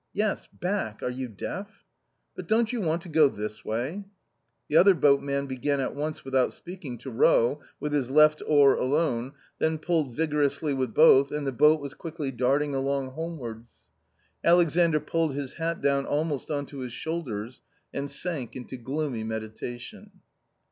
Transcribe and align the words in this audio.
"Yes, 0.25 0.47
back; 0.47 1.03
are 1.03 1.11
you 1.11 1.27
deaf? 1.27 1.85
""But 2.35 2.47
don't 2.47 2.73
you 2.73 2.81
want 2.81 3.03
to 3.03 3.07
go 3.09 3.29
this 3.29 3.63
way?" 3.63 4.03
The 4.67 4.75
other 4.75 4.95
boatman 4.95 5.45
began 5.45 5.79
at 5.79 5.93
once 5.93 6.25
without 6.25 6.53
speaking 6.53 6.97
to 6.97 7.11
row 7.11 7.59
with 7.79 7.93
his 7.93 8.09
left 8.09 8.41
oar 8.47 8.73
alone, 8.73 9.33
then 9.59 9.77
pulled 9.77 10.15
vigorously 10.15 10.73
with 10.73 10.95
both, 10.95 11.31
and 11.31 11.45
the 11.45 11.51
boat 11.51 11.79
was 11.79 11.93
quickly 11.93 12.31
darting 12.31 12.73
along 12.73 13.11
homewards. 13.11 13.73
Alexandr 14.43 14.99
pulled 15.01 15.35
his 15.35 15.53
hat 15.53 15.81
down 15.81 16.07
almost 16.07 16.49
on 16.49 16.65
to 16.65 16.79
his 16.79 16.93
shoulders 16.93 17.61
and 17.93 18.09
sank 18.09 18.55
into 18.55 18.77
gloomy 18.77 19.23
meditation. 19.23 20.21